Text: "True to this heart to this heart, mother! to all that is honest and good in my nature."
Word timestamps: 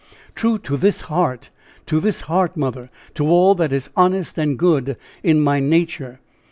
"True 0.33 0.57
to 0.57 0.77
this 0.77 1.01
heart 1.01 1.51
to 1.85 1.99
this 1.99 2.21
heart, 2.21 2.57
mother! 2.57 2.89
to 3.13 3.27
all 3.27 3.53
that 3.53 3.71
is 3.71 3.91
honest 3.95 4.35
and 4.39 4.57
good 4.57 4.97
in 5.21 5.39
my 5.39 5.59
nature." 5.59 6.19